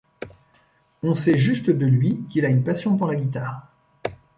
On 1.03 1.13
sait 1.13 1.37
juste 1.37 1.69
de 1.69 1.85
lui 1.85 2.25
qu'il 2.27 2.43
a 2.43 2.49
une 2.49 2.63
passion 2.63 2.97
pour 2.97 3.05
la 3.05 3.15
guitare. 3.15 3.71